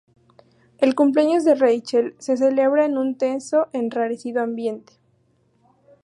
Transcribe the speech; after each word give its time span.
El 0.79 0.95
cumpleaños 0.95 1.43
de 1.43 1.53
Rachel 1.53 2.15
se 2.17 2.35
celebra 2.35 2.85
en 2.85 2.97
un 2.97 3.19
tenso, 3.19 3.67
enrarecido 3.71 4.41
ambiente. 4.41 4.93